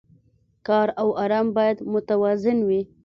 کار 0.67 0.87
او 1.01 1.07
ارام 1.23 1.47
باید 1.57 1.77
متوازن 1.93 2.57
وي. 2.67 2.81